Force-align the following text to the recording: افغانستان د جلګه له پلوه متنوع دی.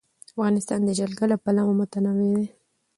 افغانستان 0.31 0.79
د 0.85 0.89
جلګه 0.99 1.25
له 1.31 1.37
پلوه 1.43 1.73
متنوع 1.79 2.15
دی. 2.37 2.43